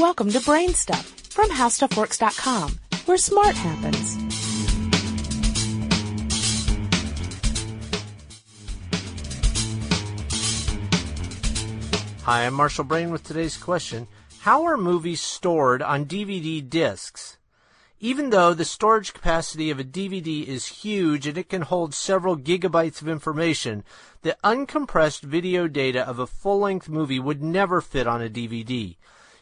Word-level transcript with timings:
Welcome 0.00 0.30
to 0.32 0.40
Brain 0.40 0.74
Stuff 0.74 1.06
from 1.30 1.50
HowStuffWorks.com, 1.50 2.80
where 3.06 3.16
smart 3.16 3.54
happens. 3.54 4.16
Hi, 12.22 12.44
I'm 12.44 12.54
Marshall 12.54 12.82
Brain 12.84 13.12
with 13.12 13.22
today's 13.22 13.56
question. 13.56 14.08
How 14.40 14.64
are 14.64 14.76
movies 14.76 15.20
stored 15.20 15.80
on 15.80 16.06
DVD 16.06 16.68
discs? 16.68 17.38
Even 18.00 18.30
though 18.30 18.52
the 18.52 18.64
storage 18.64 19.14
capacity 19.14 19.70
of 19.70 19.78
a 19.78 19.84
DVD 19.84 20.44
is 20.44 20.66
huge 20.66 21.28
and 21.28 21.38
it 21.38 21.48
can 21.48 21.62
hold 21.62 21.94
several 21.94 22.36
gigabytes 22.36 23.00
of 23.00 23.08
information, 23.08 23.84
the 24.22 24.36
uncompressed 24.42 25.22
video 25.22 25.68
data 25.68 26.06
of 26.06 26.18
a 26.18 26.26
full-length 26.26 26.88
movie 26.88 27.20
would 27.20 27.44
never 27.44 27.80
fit 27.80 28.08
on 28.08 28.20
a 28.20 28.28
DVD. 28.28 28.96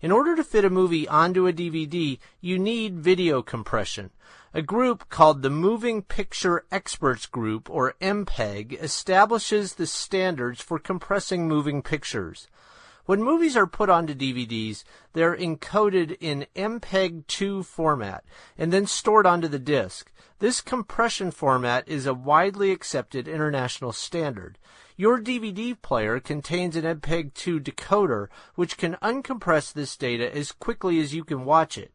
In 0.00 0.12
order 0.12 0.36
to 0.36 0.44
fit 0.44 0.64
a 0.64 0.70
movie 0.70 1.08
onto 1.08 1.48
a 1.48 1.52
DVD, 1.52 2.20
you 2.40 2.56
need 2.56 3.00
video 3.00 3.42
compression. 3.42 4.10
A 4.54 4.62
group 4.62 5.08
called 5.08 5.42
the 5.42 5.50
Moving 5.50 6.02
Picture 6.02 6.64
Experts 6.70 7.26
Group, 7.26 7.68
or 7.68 7.96
MPEG, 8.00 8.80
establishes 8.80 9.74
the 9.74 9.88
standards 9.88 10.62
for 10.62 10.78
compressing 10.78 11.48
moving 11.48 11.82
pictures. 11.82 12.46
When 13.08 13.22
movies 13.22 13.56
are 13.56 13.66
put 13.66 13.88
onto 13.88 14.14
DVDs, 14.14 14.84
they're 15.14 15.34
encoded 15.34 16.18
in 16.20 16.44
MPEG-2 16.54 17.64
format 17.64 18.22
and 18.58 18.70
then 18.70 18.84
stored 18.84 19.24
onto 19.24 19.48
the 19.48 19.58
disc. 19.58 20.12
This 20.40 20.60
compression 20.60 21.30
format 21.30 21.88
is 21.88 22.04
a 22.04 22.12
widely 22.12 22.70
accepted 22.70 23.26
international 23.26 23.92
standard. 23.92 24.58
Your 24.94 25.18
DVD 25.18 25.80
player 25.80 26.20
contains 26.20 26.76
an 26.76 26.84
MPEG-2 26.84 27.60
decoder 27.60 28.28
which 28.56 28.76
can 28.76 28.98
uncompress 29.00 29.72
this 29.72 29.96
data 29.96 30.30
as 30.36 30.52
quickly 30.52 31.00
as 31.00 31.14
you 31.14 31.24
can 31.24 31.46
watch 31.46 31.78
it. 31.78 31.92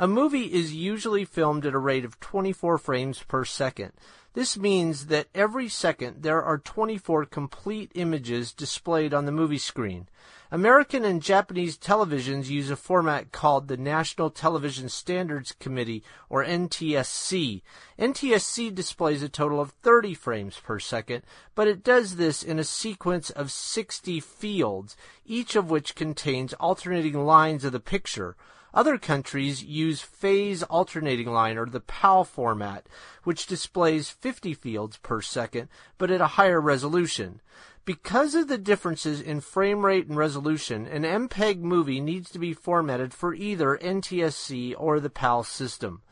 A 0.00 0.06
movie 0.06 0.52
is 0.52 0.72
usually 0.72 1.24
filmed 1.24 1.66
at 1.66 1.74
a 1.74 1.78
rate 1.78 2.04
of 2.04 2.20
24 2.20 2.78
frames 2.78 3.24
per 3.24 3.44
second. 3.44 3.92
This 4.32 4.56
means 4.56 5.06
that 5.06 5.26
every 5.34 5.68
second 5.68 6.22
there 6.22 6.40
are 6.40 6.58
24 6.58 7.24
complete 7.24 7.90
images 7.96 8.52
displayed 8.52 9.12
on 9.12 9.24
the 9.24 9.32
movie 9.32 9.58
screen. 9.58 10.08
American 10.52 11.04
and 11.04 11.20
Japanese 11.20 11.76
televisions 11.76 12.48
use 12.48 12.70
a 12.70 12.76
format 12.76 13.32
called 13.32 13.66
the 13.66 13.76
National 13.76 14.30
Television 14.30 14.88
Standards 14.88 15.50
Committee, 15.58 16.04
or 16.28 16.44
NTSC. 16.44 17.62
NTSC 17.98 18.72
displays 18.72 19.24
a 19.24 19.28
total 19.28 19.60
of 19.60 19.72
30 19.82 20.14
frames 20.14 20.60
per 20.60 20.78
second, 20.78 21.24
but 21.56 21.66
it 21.66 21.82
does 21.82 22.14
this 22.14 22.44
in 22.44 22.60
a 22.60 22.64
sequence 22.64 23.30
of 23.30 23.50
60 23.50 24.20
fields, 24.20 24.96
each 25.26 25.56
of 25.56 25.68
which 25.68 25.96
contains 25.96 26.54
alternating 26.54 27.14
lines 27.14 27.64
of 27.64 27.72
the 27.72 27.80
picture. 27.80 28.36
Other 28.74 28.98
countries 28.98 29.64
use 29.64 30.02
phase 30.02 30.62
alternating 30.64 31.30
line 31.30 31.56
or 31.56 31.66
the 31.66 31.80
PAL 31.80 32.24
format, 32.24 32.86
which 33.24 33.46
displays 33.46 34.10
50 34.10 34.54
fields 34.54 34.98
per 34.98 35.22
second, 35.22 35.68
but 35.96 36.10
at 36.10 36.20
a 36.20 36.26
higher 36.36 36.60
resolution. 36.60 37.40
Because 37.84 38.34
of 38.34 38.48
the 38.48 38.58
differences 38.58 39.20
in 39.20 39.40
frame 39.40 39.84
rate 39.84 40.06
and 40.08 40.16
resolution, 40.16 40.86
an 40.86 41.04
MPEG 41.04 41.60
movie 41.60 42.00
needs 42.00 42.28
to 42.30 42.38
be 42.38 42.52
formatted 42.52 43.14
for 43.14 43.32
either 43.32 43.78
NTSC 43.78 44.74
or 44.76 45.00
the 45.00 45.08
PAL 45.08 45.44
system. 45.44 46.02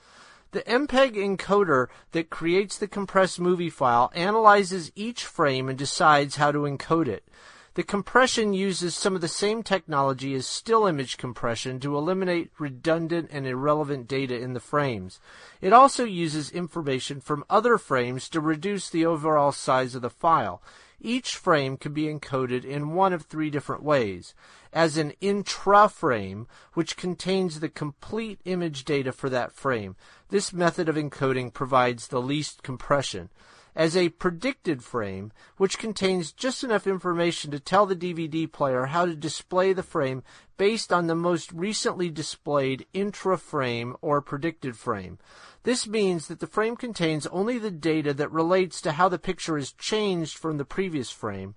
The 0.52 0.62
MPEG 0.62 1.16
encoder 1.16 1.88
that 2.12 2.30
creates 2.30 2.78
the 2.78 2.88
compressed 2.88 3.38
movie 3.38 3.68
file 3.68 4.10
analyzes 4.14 4.90
each 4.94 5.22
frame 5.26 5.68
and 5.68 5.76
decides 5.76 6.36
how 6.36 6.50
to 6.50 6.60
encode 6.60 7.08
it. 7.08 7.28
The 7.76 7.82
compression 7.82 8.54
uses 8.54 8.94
some 8.94 9.14
of 9.14 9.20
the 9.20 9.28
same 9.28 9.62
technology 9.62 10.34
as 10.34 10.46
still 10.46 10.86
image 10.86 11.18
compression 11.18 11.78
to 11.80 11.94
eliminate 11.94 12.50
redundant 12.58 13.28
and 13.30 13.46
irrelevant 13.46 14.08
data 14.08 14.34
in 14.34 14.54
the 14.54 14.60
frames. 14.60 15.20
It 15.60 15.74
also 15.74 16.02
uses 16.02 16.50
information 16.50 17.20
from 17.20 17.44
other 17.50 17.76
frames 17.76 18.30
to 18.30 18.40
reduce 18.40 18.88
the 18.88 19.04
overall 19.04 19.52
size 19.52 19.94
of 19.94 20.00
the 20.00 20.08
file. 20.08 20.62
Each 21.02 21.36
frame 21.36 21.76
can 21.76 21.92
be 21.92 22.04
encoded 22.04 22.64
in 22.64 22.94
one 22.94 23.12
of 23.12 23.24
three 23.24 23.50
different 23.50 23.82
ways. 23.82 24.34
As 24.72 24.96
an 24.96 25.12
intra 25.20 25.90
frame, 25.90 26.46
which 26.72 26.96
contains 26.96 27.60
the 27.60 27.68
complete 27.68 28.40
image 28.46 28.86
data 28.86 29.12
for 29.12 29.28
that 29.28 29.52
frame. 29.52 29.96
This 30.30 30.50
method 30.50 30.88
of 30.88 30.96
encoding 30.96 31.52
provides 31.52 32.08
the 32.08 32.22
least 32.22 32.62
compression 32.62 33.28
as 33.76 33.94
a 33.94 34.08
predicted 34.08 34.82
frame, 34.82 35.30
which 35.58 35.78
contains 35.78 36.32
just 36.32 36.64
enough 36.64 36.86
information 36.86 37.50
to 37.50 37.60
tell 37.60 37.84
the 37.84 37.94
DVD 37.94 38.50
player 38.50 38.86
how 38.86 39.04
to 39.04 39.14
display 39.14 39.74
the 39.74 39.82
frame 39.82 40.22
based 40.56 40.90
on 40.90 41.06
the 41.06 41.14
most 41.14 41.52
recently 41.52 42.08
displayed 42.08 42.86
intra 42.94 43.36
frame 43.36 43.94
or 44.00 44.22
predicted 44.22 44.76
frame. 44.78 45.18
This 45.64 45.86
means 45.86 46.28
that 46.28 46.40
the 46.40 46.46
frame 46.46 46.76
contains 46.76 47.26
only 47.26 47.58
the 47.58 47.70
data 47.70 48.14
that 48.14 48.32
relates 48.32 48.80
to 48.80 48.92
how 48.92 49.10
the 49.10 49.18
picture 49.18 49.58
is 49.58 49.72
changed 49.72 50.38
from 50.38 50.56
the 50.56 50.64
previous 50.64 51.10
frame, 51.10 51.54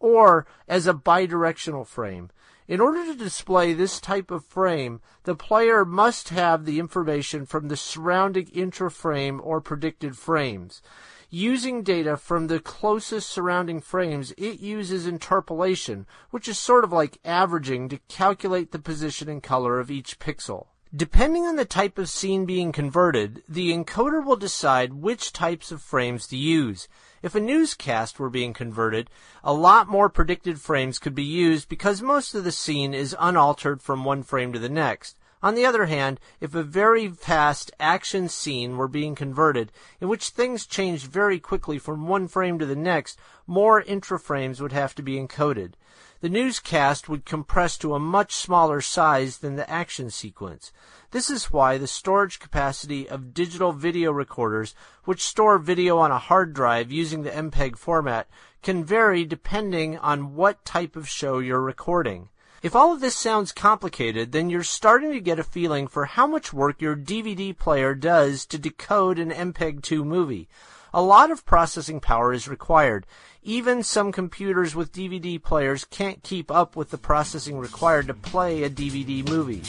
or 0.00 0.46
as 0.66 0.86
a 0.86 0.94
bidirectional 0.94 1.86
frame. 1.86 2.30
In 2.66 2.80
order 2.80 3.04
to 3.06 3.14
display 3.14 3.72
this 3.72 3.98
type 3.98 4.30
of 4.30 4.44
frame, 4.44 5.00
the 5.24 5.34
player 5.34 5.84
must 5.84 6.28
have 6.28 6.64
the 6.64 6.78
information 6.78 7.46
from 7.46 7.68
the 7.68 7.76
surrounding 7.76 8.48
intra 8.48 8.90
frame 8.90 9.40
or 9.42 9.60
predicted 9.60 10.16
frames. 10.16 10.82
Using 11.30 11.82
data 11.82 12.16
from 12.16 12.46
the 12.46 12.58
closest 12.58 13.28
surrounding 13.28 13.82
frames, 13.82 14.32
it 14.38 14.60
uses 14.60 15.06
interpolation, 15.06 16.06
which 16.30 16.48
is 16.48 16.58
sort 16.58 16.84
of 16.84 16.92
like 16.92 17.18
averaging 17.22 17.90
to 17.90 17.98
calculate 18.08 18.72
the 18.72 18.78
position 18.78 19.28
and 19.28 19.42
color 19.42 19.78
of 19.78 19.90
each 19.90 20.18
pixel. 20.18 20.68
Depending 20.96 21.44
on 21.44 21.56
the 21.56 21.66
type 21.66 21.98
of 21.98 22.08
scene 22.08 22.46
being 22.46 22.72
converted, 22.72 23.42
the 23.46 23.72
encoder 23.72 24.24
will 24.24 24.36
decide 24.36 24.94
which 24.94 25.34
types 25.34 25.70
of 25.70 25.82
frames 25.82 26.26
to 26.28 26.36
use. 26.38 26.88
If 27.20 27.34
a 27.34 27.40
newscast 27.40 28.18
were 28.18 28.30
being 28.30 28.54
converted, 28.54 29.10
a 29.44 29.52
lot 29.52 29.86
more 29.86 30.08
predicted 30.08 30.62
frames 30.62 30.98
could 30.98 31.14
be 31.14 31.24
used 31.24 31.68
because 31.68 32.00
most 32.00 32.34
of 32.34 32.44
the 32.44 32.52
scene 32.52 32.94
is 32.94 33.14
unaltered 33.20 33.82
from 33.82 34.02
one 34.02 34.22
frame 34.22 34.54
to 34.54 34.58
the 34.58 34.70
next. 34.70 35.18
On 35.40 35.54
the 35.54 35.64
other 35.64 35.86
hand, 35.86 36.18
if 36.40 36.54
a 36.54 36.64
very 36.64 37.08
fast 37.08 37.70
action 37.78 38.28
scene 38.28 38.76
were 38.76 38.88
being 38.88 39.14
converted, 39.14 39.70
in 40.00 40.08
which 40.08 40.30
things 40.30 40.66
changed 40.66 41.06
very 41.06 41.38
quickly 41.38 41.78
from 41.78 42.08
one 42.08 42.26
frame 42.26 42.58
to 42.58 42.66
the 42.66 42.74
next, 42.74 43.18
more 43.46 43.80
intraframes 43.82 44.60
would 44.60 44.72
have 44.72 44.96
to 44.96 45.02
be 45.02 45.16
encoded. 45.16 45.74
The 46.20 46.28
newscast 46.28 47.08
would 47.08 47.24
compress 47.24 47.78
to 47.78 47.94
a 47.94 48.00
much 48.00 48.34
smaller 48.34 48.80
size 48.80 49.38
than 49.38 49.54
the 49.54 49.70
action 49.70 50.10
sequence. 50.10 50.72
This 51.12 51.30
is 51.30 51.52
why 51.52 51.78
the 51.78 51.86
storage 51.86 52.40
capacity 52.40 53.08
of 53.08 53.32
digital 53.32 53.70
video 53.70 54.10
recorders, 54.10 54.74
which 55.04 55.22
store 55.22 55.58
video 55.58 55.98
on 55.98 56.10
a 56.10 56.18
hard 56.18 56.52
drive 56.52 56.90
using 56.90 57.22
the 57.22 57.30
MPEG 57.30 57.78
format, 57.78 58.28
can 58.62 58.84
vary 58.84 59.24
depending 59.24 59.96
on 59.98 60.34
what 60.34 60.64
type 60.64 60.96
of 60.96 61.08
show 61.08 61.38
you're 61.38 61.62
recording. 61.62 62.30
If 62.60 62.74
all 62.74 62.92
of 62.92 63.00
this 63.00 63.14
sounds 63.14 63.52
complicated, 63.52 64.32
then 64.32 64.50
you're 64.50 64.64
starting 64.64 65.12
to 65.12 65.20
get 65.20 65.38
a 65.38 65.44
feeling 65.44 65.86
for 65.86 66.06
how 66.06 66.26
much 66.26 66.52
work 66.52 66.82
your 66.82 66.96
DVD 66.96 67.56
player 67.56 67.94
does 67.94 68.44
to 68.46 68.58
decode 68.58 69.20
an 69.20 69.30
MPEG 69.30 69.80
2 69.80 70.04
movie. 70.04 70.48
A 70.92 71.00
lot 71.00 71.30
of 71.30 71.46
processing 71.46 72.00
power 72.00 72.32
is 72.32 72.48
required. 72.48 73.06
Even 73.44 73.84
some 73.84 74.10
computers 74.10 74.74
with 74.74 74.92
DVD 74.92 75.40
players 75.40 75.84
can't 75.84 76.24
keep 76.24 76.50
up 76.50 76.74
with 76.74 76.90
the 76.90 76.98
processing 76.98 77.60
required 77.60 78.08
to 78.08 78.14
play 78.14 78.64
a 78.64 78.70
DVD 78.70 79.26
movie. 79.28 79.62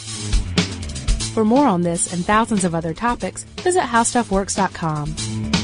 For 1.33 1.45
more 1.45 1.67
on 1.67 1.83
this 1.83 2.11
and 2.11 2.25
thousands 2.25 2.63
of 2.63 2.73
other 2.73 2.95
topics, 2.95 3.43
visit 3.43 3.83
HowStuffWorks.com. 3.83 5.58